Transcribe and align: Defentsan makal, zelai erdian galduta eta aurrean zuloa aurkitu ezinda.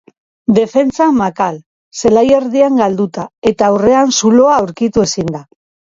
Defentsan 0.59 1.11
makal, 1.17 1.59
zelai 2.01 2.25
erdian 2.37 2.81
galduta 2.85 3.27
eta 3.53 3.69
aurrean 3.75 4.19
zuloa 4.21 4.57
aurkitu 4.63 5.05
ezinda. 5.11 5.45